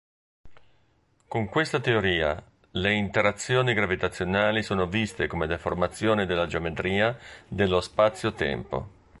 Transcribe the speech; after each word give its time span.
Con 1.27 1.47
questa 1.47 1.79
teoria, 1.79 2.43
le 2.71 2.91
interazioni 2.91 3.75
gravitazionali 3.75 4.63
sono 4.63 4.87
viste 4.87 5.27
come 5.27 5.45
deformazioni 5.45 6.25
della 6.25 6.47
geometria 6.47 7.15
dello 7.47 7.81
spazio-tempo. 7.81 8.89